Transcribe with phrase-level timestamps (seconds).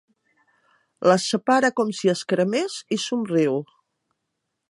[1.09, 3.61] Les separa com si es cremés i somriu.